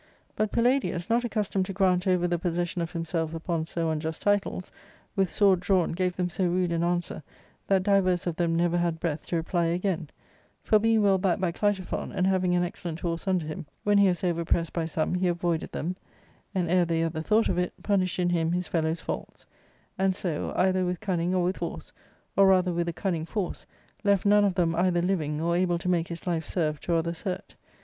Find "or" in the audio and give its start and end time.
21.35-21.43, 22.35-22.47, 25.39-25.55